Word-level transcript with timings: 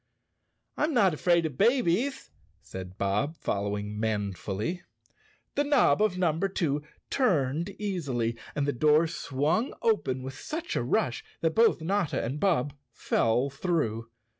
"I'm 0.79 0.95
not 0.95 1.13
afraid 1.13 1.45
of 1.45 1.59
babies," 1.59 2.31
said 2.63 2.97
Bob 2.97 3.37
following 3.37 3.99
man¬ 3.99 4.35
fully. 4.35 4.81
The 5.53 5.63
knob 5.63 6.01
of 6.01 6.17
Number 6.17 6.47
Two 6.49 6.81
turned 7.11 7.69
easily 7.77 8.35
and 8.55 8.65
the 8.67 8.73
door 8.73 9.05
swung 9.05 9.75
open 9.83 10.23
with 10.23 10.33
such 10.35 10.75
a 10.75 10.81
rush 10.81 11.23
that 11.41 11.53
both 11.53 11.81
Notta 11.83 12.19
and 12.19 12.39
Bob 12.39 12.73
fell 12.91 13.51
through. 13.51 14.09